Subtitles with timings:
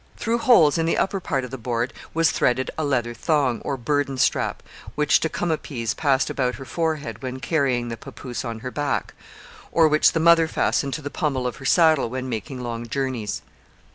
[0.17, 3.77] Through holes in the upper part of the board was threaded a leather thong, or
[3.77, 4.63] burden strap,
[4.95, 9.13] which Tecumapease passed about her forehead when carrying the papoose on her back,
[9.71, 13.43] or which the mother fastened to the pommel of her saddle when making long journeys.